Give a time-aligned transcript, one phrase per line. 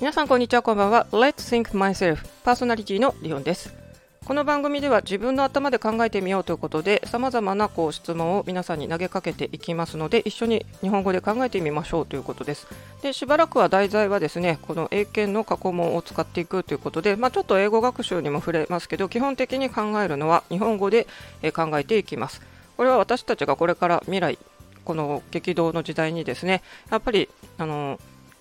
[0.00, 1.06] 皆さんこんにちはこんばんは。
[1.12, 3.74] Let's Think Myself パーソナリティのリオンです。
[4.24, 12.66] この番組では自分の頭で考えてみようということでさまざまなこう質問を皆さんに投げかけていきますので一緒に日本語で考えてみましょうということです。
[13.02, 21.06] でしばらくは題材はですねこの英検の過去問を使っていくということで、まあ、ちょっと英語学習にも触れますけど基本的に考えるのは日本語で
[21.54, 22.40] 考えていきます。
[22.78, 24.38] これは私たちがこれから未来
[24.86, 28.00] この激動の時代にですねやっぱりあの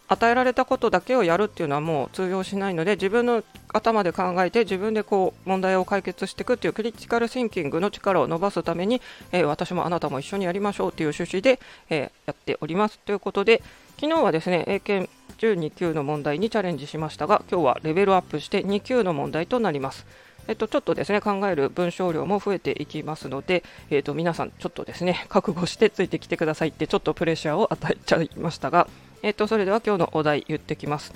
[0.10, 11.60] 与えられたことだけをやるっていうのはもう通用しないので自分の頭で考えて自分でこう問題を解決していくっていうクリティカルシンキングの力を伸ばすために、えー、私もあなたも一緒にやりましょうという趣旨で、
[11.90, 13.62] えー、やっておりますということで
[14.00, 20.06] 昨日はですね英検12級の問題にチャレンジしましたが今日はレベルアップして2級の問題となります。
[20.48, 28.88] えっと、ちょっとですね考える文章量も増えていきますので、えっと、皆さん、ちょっとですね覚悟してついてきてくださいってちょっとプレッシャーを与えちゃいましたが、
[29.22, 31.14] えっと、それでは今日のお題言ってきます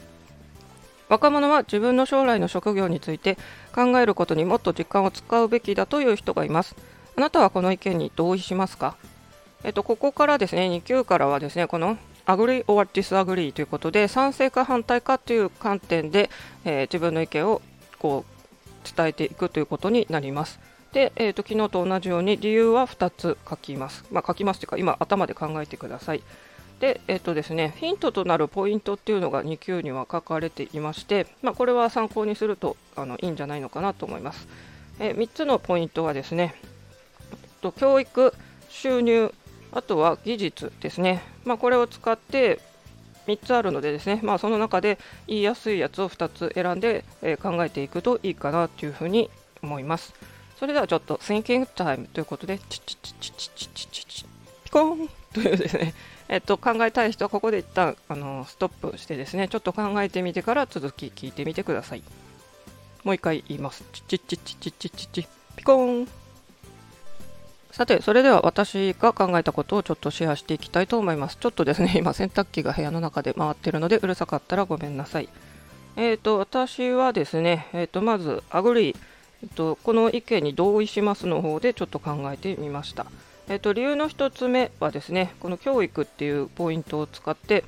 [1.09, 3.38] 若者は自分の将来の職業について
[3.73, 6.76] 考えることにもっと時間を使うべきだという人がいます
[7.16, 8.95] あなたはこの意見に同意しますか？
[9.64, 16.30] えっと、ここからですね2級からはですねこの agree or disagree ということで賛成か反対かという観点で、
[16.66, 17.62] えー、自分の意見を
[18.00, 20.60] こう伝えていくということになります。
[20.92, 24.06] で、えーと、昨日と同じように理由は2つ書きます。
[24.12, 26.23] まあ、書きますというか今頭で考えてください。
[26.84, 34.50] で、えっ、とですね、ヒントとなるポイントっていうのが2級には書かれていまして、まあ、これは参考にするとあのいいんじゃないのかなと思います。
[35.00, 36.56] え3つのポイントはですね、
[37.61, 38.34] と教育、
[38.67, 39.34] 収入、
[39.72, 41.23] あとは技術ですね。
[41.45, 42.59] まあ、これを使って
[43.28, 49.30] 3つあるのでですね、まあ、その中で言いやすいやつを2つ選んで、え、考えていくといいかなというふうに
[49.61, 50.14] 思います。
[50.59, 54.26] それではちょっと Thinking Time ということで、チッチッチッチッチッチッチッチチ
[54.66, 55.94] ピコーンというですね、
[56.34, 62.02] えっと、考えたい人はここで一旦あのストップしてですねちょっと考えてみてから続き聞いてみてください。
[63.04, 63.83] もう一回言います。
[63.92, 66.08] チッチチチチチチピコーン。
[67.70, 71.38] さてそれでは私が考えたことをちょっとシェアしていきたいと思います。
[71.39, 75.30] ちょっとですね 今洗濯機が部屋の中で回ってるのでうるさかったらごめんなさい。
[75.98, 78.98] えっ、ー、と私はですね、えー、とまず agree、
[79.44, 83.05] えーと、とこの意見に同意しますの方でちょっと考えてみました。
[83.49, 87.64] えーと、理由の1つ目はですねこの教育っていうポイントを使って、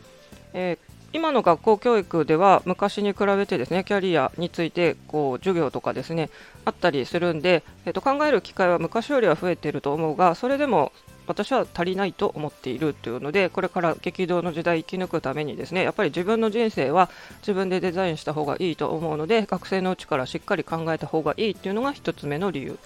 [0.54, 6.30] えー、今の学校教育では昔に比べてですねキャリアについてこう授業とかですね
[6.64, 10.92] あったりするんで、えーと、考える機会は昔よりは増えていると思うがそれでも
[11.28, 17.10] 私は足りないと思っているというのでこれから激動の時代生き抜くためにですねやっぱり自分の人生は
[17.40, 22.78] 自分でデザインした方がいいと思うので学生のうちからしっかり考えた方がいいっていうのが1つ目の理由。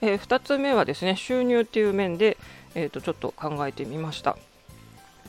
[0.00, 2.36] えー、2つ目はですね収入っていう面で、
[2.74, 4.36] えー、とちょっと考えてみました。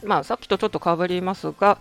[0.04, 1.78] まあ、さっきとちょっとかぶりますが、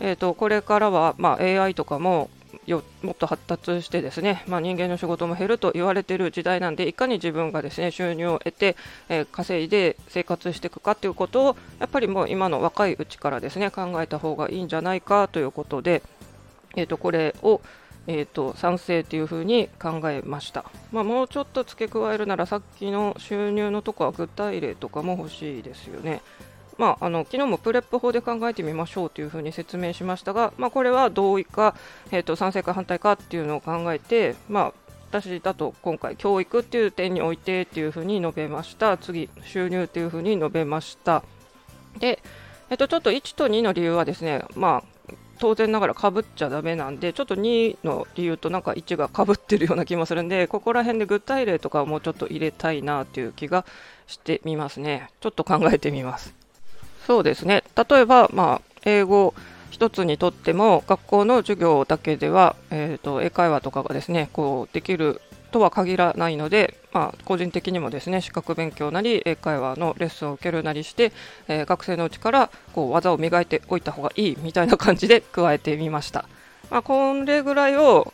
[0.00, 2.30] えー、とこれからは、まあ、AI とかも
[2.66, 8.76] よもっと発達してですね、まあ、人間の仕事も減ると言われている時代なんでいかに自分がですね収入を得て、
[9.08, 16.02] えー、稼いで生活していくかということをやっぱりもう今の若いうちからですね考えた方がいいんじゃないかということで、
[16.76, 17.60] えー、とこれを
[18.06, 26.22] えーと、賛成というふうに考えました、まあ、もうちょっと付け加えるならさっきの収入のとこは具体例とかも欲しいですよね。
[26.78, 31.74] まあ、あの昨日もプレップ法で考えてみましょうというふうに説明しましたが、まあ、これは同意か、
[32.10, 34.72] えーと、賛成か反対かっていうのを考えて、まあ、
[35.10, 38.96] 私だと今回教育っていう点においてっていうふうに述べました。
[38.96, 41.22] 次収入っていうふうに述べました。
[41.98, 42.22] で、
[42.70, 53.64] えっと、ちょっと1と2の理由はですね、まあ、当然ながらかぶっちゃだめなんでちょっと2の理由となんか1がかぶってるような気もするんでここら辺で具体例とかをもうちょっと入れたいなという気が
[54.06, 55.08] してみますね。
[55.20, 56.34] ちょっと考えてみます。
[57.06, 57.64] そうですね。
[57.76, 59.34] 例えば、まあ、英語
[59.70, 65.20] 一つにとっても学校の授業だけでは、えーと英会話とかがですねこうできる
[65.50, 71.12] とは限らないので、まあ、個人的にもですね資格勉強なり英会話のレッスンを受けるなりして、
[71.48, 76.26] えー、学生のうちからこう技を磨いておいた方がいいみたいな感じで加えてみました。
[76.70, 78.12] まあ、これぐらいを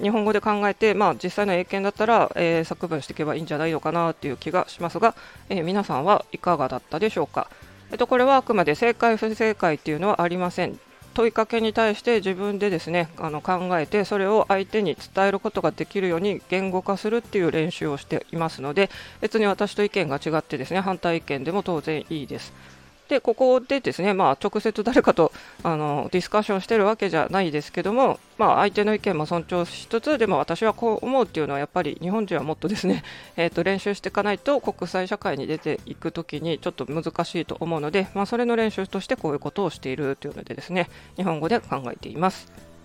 [0.00, 5.14] 日本語で考えて、まあ、実際の英検だったら、えー、作文していけばいいんじゃないのかなという気がしますが、
[5.48, 7.48] えー、皆さんはいかがだったでしょうか。
[7.90, 10.78] えっと、これはあくまで正解不正解っていうのはありません。
[11.16, 18.90] 問いかけに対して自分でですねあの考えてそれを相手に伝えることができるように言語化するっていう練習をしていますので
[19.22, 22.52] 別に私と意見が違ってですね反対意見でも当然いいです。
[23.08, 25.32] でここでですね、まあ、直接誰かと
[25.62, 33.04] あのディスカッションしてるわけじゃないですけども、まあ、相手の意見も尊重しつつでも私はこう思うっていうのはやっぱり日本人はもっとですね、
[33.36, 42.75] えー、と練習していかないと国際社会に出ていく時にちょっと難しいと思うので、まあ、それの練習としてこういうことをしているというのでですね日本語で考えています。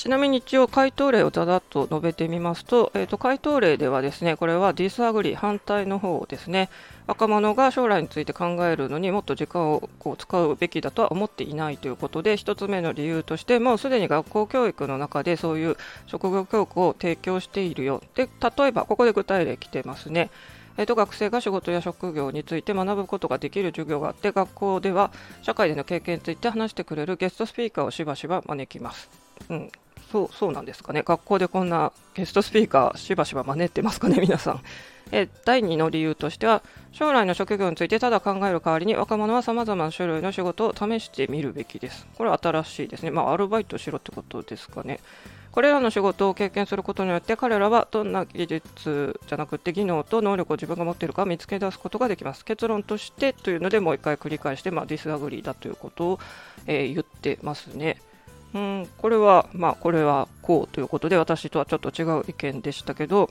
[0.00, 6.70] ちなみに一応回答例をざざっと述べてみますと、えー、と回答例ではですねこれはディスアグリ反対の方ですね
[7.06, 15.76] 若者が将来について考えるのにもっと時間をこう使うべきだとは思っていないということで1つ目の理由としてもうすでに学校教育の中でそういう
[16.06, 18.02] 職業教育を提供しているよ。
[18.14, 18.26] で
[18.56, 20.30] 例えばここで具体例来てますね。
[20.78, 25.10] えー、と学生が仕事や職業について学ぶことができる授業があって学校では
[25.42, 29.10] 社会での経験について話してくれるゲストスピーカーをしばしば招きます。
[29.50, 29.70] うん。
[30.10, 34.60] そうそうなんですかね、学校でこんなゲストスピーカー、しばしば真似てますかね、 皆さん。
[35.12, 36.62] え第2の理由としては、
[36.92, 42.06] 将来の職業についてただ考える代わりに、若者はさまざまな種類の仕事を試してみるべきです。
[42.16, 43.10] これは新しいですね。
[43.10, 45.00] まあ、アルバイトしろってことですかね。
[45.52, 56.20] これらの仕事を経験することによって彼らはどんな技術じゃなくて技能と能力を自分が持っているか見つけ出すことができます結論としてというのでもう一回繰り返して、まあ、 disagree だということを、
[56.66, 58.00] えー、言ってますね
[58.54, 63.30] うんこれはまあこれはこうということで私とはちょっと違う意見でしたけど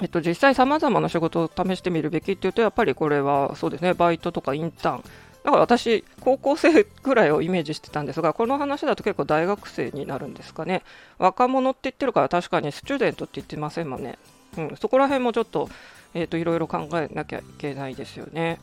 [0.00, 5.04] えっと、実際さまざまな仕事を試してみるべきっていうとやっぱりこれはそうですねバイトとかインターン
[5.44, 10.82] だから私、高校生ぐらいをイメージしてたんですが、この話だと結構大学生になるんですかね。
[11.18, 14.18] 若者って言ってるから確かにスチューデントって言ってませんもんね。
[14.56, 15.68] うん、そこら辺もちょっと、
[16.14, 18.60] えーと、いろいろ考えなきゃいけないですよね。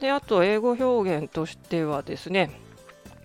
[0.00, 2.50] で、あと、英語表現としてはですね、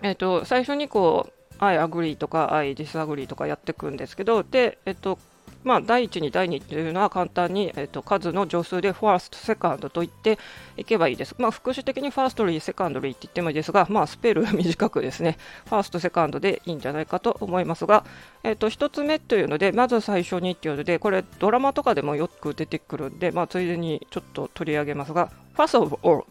[0.02, 5.18] えーと、最初にこう、I agree とか I disagree とかやっていくんですけど、で、えっ、と、
[5.64, 10.38] まあ、第1に第2というのは簡単に、えーと、数の序数で first、second と言って
[10.76, 11.34] いけばいいです。
[11.38, 18.04] まあ、副詞的に firstly、secondly って言ってもいいですが、まあ、スペル短くですね、 first、second でいいんじゃないかと思いますが、
[18.44, 26.24] えーと、1つ目というので、まず最初にっていうので、これドラマとかでもよく出てくるんで、まあ、ついでにちょっと取り上げますが、 first of all。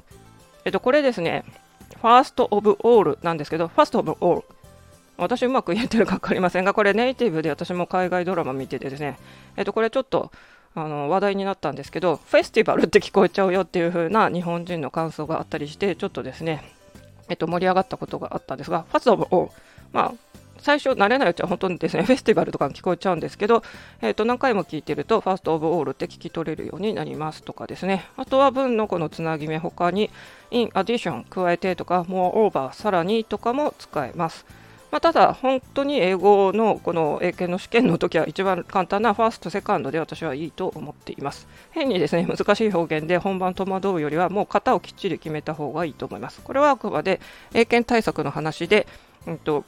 [0.65, 1.43] えっ、と、これですね、
[2.01, 4.43] first of all なんですけど、 first of all。
[5.17, 9.17] 私うまく言えてるか分かりませんが、これネイティブで私も海外ドラマ見ててですね、
[9.55, 10.31] えっと、これちょっと
[10.75, 16.63] あの話題になったんですけど、フェスティバルって聞こえちゃうよっていう風な日本人の感想があったりして、ちょっとですね、
[17.29, 19.51] えっと、盛り上がったことがあったんですが、ファストオブオー、
[19.91, 20.13] まあ、
[20.59, 23.63] 最初慣れないうちは本当にですね、フェスティバルとか聞こえちゃうんですけど、
[24.01, 28.05] えっ、と、何回も聞いてると、ファーストオブオールって聞き取れるようになりますとかですね。
[28.17, 30.09] あとは文のこのつなぎ目、他に、
[30.51, 34.45] in addition、加えてとか、more over、さらにとかも使えます。
[34.89, 41.47] まあ、ただ、本当に英語のこの英検の試験の時は一番簡単なファースト、セカンドで私はいいと思っています。
[41.71, 46.41] 変にですね難しい表現で本番戸惑うよりはもう型をきっちり決めた方がいいと思います。
[46.41, 47.19] これはあくまで
[47.53, 48.87] 英検対策の話で、
[49.25, 49.65] うんと、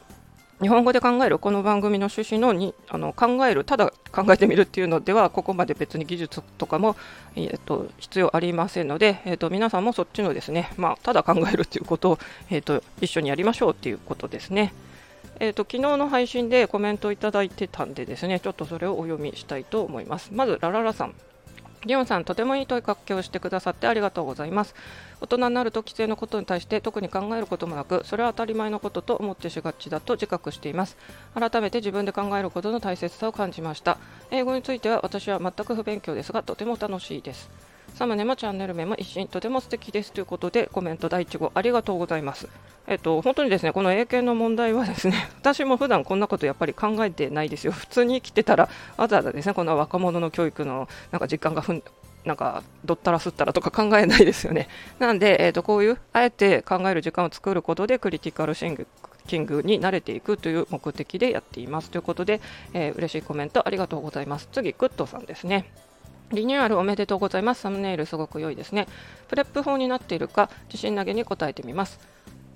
[0.61, 6.95] 日本語で考えるこの番組の趣旨のにあの考える、ただ考えてみるっていうのでは、ここまで別に技術とかも、
[7.35, 12.19] えーと、必要ありませんので、えーと、皆さんもそっちのですね、まあ、ただ考えるっていうことを、
[12.49, 14.73] えーと一緒にやりましょうっていうことですね。
[15.39, 21.15] えーと、昨日の配信でコメントいただいてたんでですねちょっとそれをお読みしたいと思いますまずラララさん
[21.85, 24.75] リオンさん、とてもいい問いかけをしてくださってありがとうございます。
[25.21, 30.97] 大人になると規制のことに対して特に考えることもなく、それは当たり前のことと思ってしがちだと自覚しています。
[31.33, 33.97] 改めて自分で考えることの大切さを感じました。
[34.29, 37.49] 英語については私は全く不勉強ですが、とても楽しいです。
[37.95, 42.47] サムネもチャンネル名も一新とても素敵ですということでコメント第1号ありがとうございます。
[42.87, 47.71] えっと、本当にですね、この英検の問題はですね、 私も普段こんなことやっぱり考えてないですよ。
[47.71, 48.67] 普通に生きてたら
[48.97, 51.83] わざわざですね、この若者の教育のなんか実感がふん
[52.25, 54.67] なんかどったらすったらとか考えないですよね。
[54.99, 58.87] なんで、えー、とこういうあえて考える時間を作ることでクリティカルシング
[59.27, 62.41] キングに慣れていくという目的でやっていますということで、
[62.73, 64.49] えー、嬉しいコメントありがとうございます。
[64.51, 65.65] 次、グッドさんですね。
[66.31, 67.61] リニューアルおめでとうございます。
[67.61, 68.87] サムネイルすごく良いですね。
[69.27, 71.99] PREP 法になっているか、自信なげに答えてみます。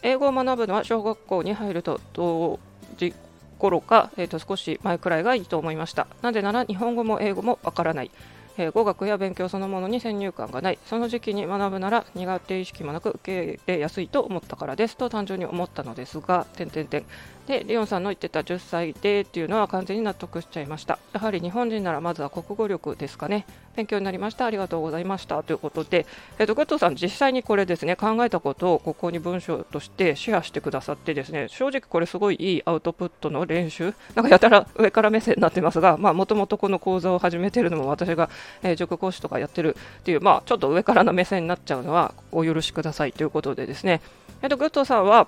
[0.04, 2.60] 英語を学ぶのは小学校に入ると同
[2.98, 3.14] 時
[3.58, 6.08] 頃か、えー、と少し前くらいがいいと思いました。
[6.22, 8.12] なぜなら日本語も英語もわからない。
[8.58, 17.06] えー、語学や勉強そのものに先入観がない、その時期に学ぶなら苦手意識もなく受け入れやすいと思ったからですと単純に思ったのですが、点点点
[17.48, 21.00] で、リオンさんの言ってた10歳でっていうのは完全に納得しちゃいました。
[21.14, 23.46] やはり日本人ならまずは国語力ですかね。
[23.76, 24.46] 勉強になりました。
[24.46, 25.42] ありがとうございました。
[25.44, 26.06] ということで、
[26.38, 38.30] え、ー、と、グッドさん、実際にこれですね、考えたことをここに文章としてシェアしてくださってですね、正直これすごいいいアウトプットの練習、なんかやたら上から目線になってますが、もともとこの講座を始めてるのも私が、
[38.62, 44.02] えー、塾講師とかやってるっていう、まあ、ちょっと上からの目線になっちゃうのはお許しくださいということでですね、
[44.42, 45.28] えっ、ー、と、グッドさんは、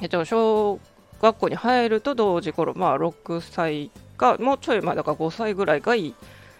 [0.00, 0.78] えっ、と、小
[1.20, 6.14] 学校に入ると同時頃、まあ、6歳かもうちょい前だから5歳ぐらいがいい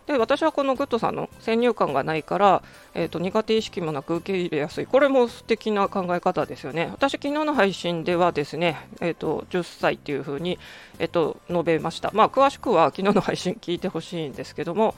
[0.07, 2.63] で私はこのグッドさんの先入観がないから、
[2.95, 4.87] えーと、苦手意識もなく受け入れやすい。
[4.87, 6.89] これも素敵な考え方ですよね。
[6.93, 10.59] 私昨日の配信ではですね、えーと、10歳っていうふうに、
[10.99, 12.11] えーと、述べました。
[12.13, 14.95] まあ詳しくは昨日の配信聞いてほしいんですけども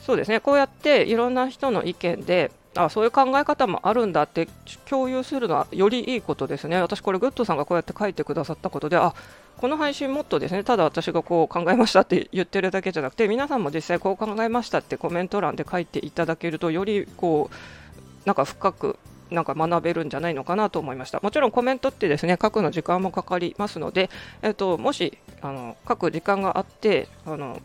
[0.00, 0.40] そうですね。
[0.40, 4.48] こうやっていろんな人の意見であそういう考え方もあるんだって
[4.88, 6.80] 共有するのはよりいいことですね。
[6.80, 9.14] 私、これ、グッドさんがこうやって書いてくださったことで、あ
[9.58, 18.98] この配信もっとですね、ただ私がこう考えましたって言ってるだけじゃなくて、皆さんも実際こう考えましたってコメント欄で書いていただけると、よりこう、なんか深く
[19.32, 21.20] なんか学べるんじゃないのかなと思いました。
[21.20, 24.10] もちろんコメントってですね書くの時間もかかりますので、
[24.42, 27.60] えっと、もしあの書く時間があってあの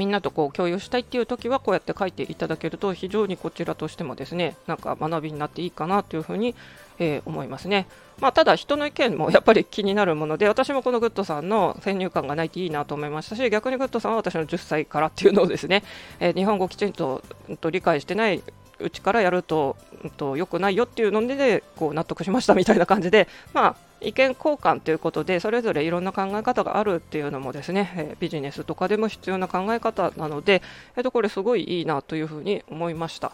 [0.00, 6.54] みんなとこう共有したいっていう時はこうやって書いていただけると非常にこちらとしてもですねなんか学びになっていいかなというふうに、
[6.98, 7.86] えー、思いますね。
[8.18, 15.84] まあ、ただ人の意見も やっぱり気になるもので私もこのグッドさんの先入観がないといいなと思いましたし逆にグッドさんは私の10歳からっていうのをですね、
[16.18, 17.22] えー、日本語をきちんと
[17.60, 18.42] と理解してない
[18.80, 30.62] うちからやると,、うんと良くないよっていうのでこう納得しましたみたいな感じで、 まあ、意見交換ということでそれぞれいろんな考え方があるっていうのもですね、えビジネスとかでも必要な考え方なので、
[30.96, 33.32] えー、とこれすごいいいなというふうに思いました。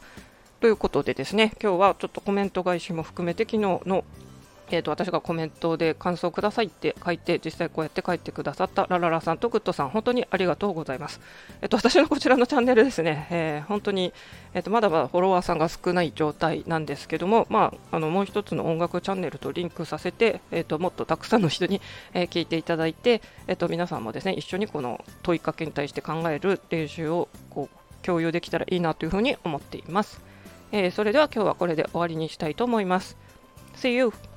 [0.61, 4.05] ということでですね今日はちょっとコメント返しも含めて昨日の
[4.71, 11.21] えーと、私がコメントで感想くださいって書いて実際こうやって書いてくださったラララさんとグッドさん本当にありがとうございます、
[11.61, 14.13] えーと、私のこちらのチャンネルですね、えー、本当に、
[14.55, 21.81] えーと、まだまだフォロワーさんが少ない状態なんですけども、まあ、あのもう一つの音楽チャンネルとリンクさせて、えー、ともっとたくさんの人に、
[22.13, 30.21] えー、聞いていただいて、えー、と皆さんもですね一緒にこの問いかけに対して考える練習をこう共有できたらいいなというふうに思っています、
[30.73, 33.17] えー、それでは今日はこれで終わりにしたいと思います。
[33.77, 34.36] See you!